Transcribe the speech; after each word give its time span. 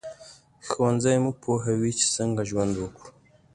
ښوونځی 0.67 1.15
موږ 1.23 1.35
پوهوي 1.43 1.91
چې 1.99 2.05
څنګه 2.15 2.41
ژوند 2.49 2.73
وکړو 2.77 3.09